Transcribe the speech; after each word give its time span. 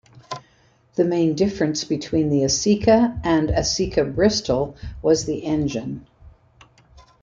The 0.95 1.05
main 1.05 1.35
difference 1.35 1.83
between 1.83 2.29
the 2.31 2.39
Aceca 2.41 3.19
and 3.23 3.49
Aceca-Bristol 3.49 4.75
was 5.03 5.25
the 5.25 5.45
engine. 5.45 6.07